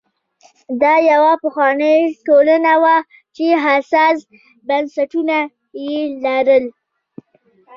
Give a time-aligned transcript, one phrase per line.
[0.81, 1.97] دا یوه پخوانۍ
[2.27, 2.95] ټولنه وه
[3.35, 4.17] چې حساس
[4.67, 5.37] بنسټونه
[5.83, 6.65] یې لرل.